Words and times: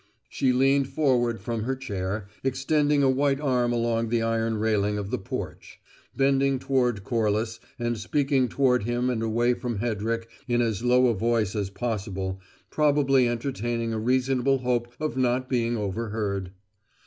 She 0.29 0.51
leaned 0.51 0.87
forward 0.87 1.39
from 1.41 1.61
her 1.61 1.75
chair, 1.75 2.25
extending 2.43 3.03
a 3.03 3.09
white 3.11 3.39
arm 3.39 3.71
along 3.71 4.09
the 4.09 4.23
iron 4.23 4.57
railing 4.57 4.97
of 4.97 5.11
the 5.11 5.19
porch; 5.19 5.79
bending 6.17 6.57
toward 6.57 7.03
Corliss, 7.03 7.59
and 7.77 7.95
speaking 7.99 8.47
toward 8.49 8.81
him 8.85 9.11
and 9.11 9.21
away 9.21 9.53
from 9.53 9.77
Hedrick 9.77 10.27
in 10.47 10.59
as 10.59 10.83
low 10.83 11.05
a 11.05 11.13
voice 11.13 11.55
as 11.55 11.69
possible, 11.69 12.41
probably 12.71 13.29
entertaining 13.29 13.93
a 13.93 13.99
reasonable 13.99 14.57
hope 14.57 14.87
of 14.99 15.17
not 15.17 15.47
being 15.47 15.77
overheard. 15.77 16.49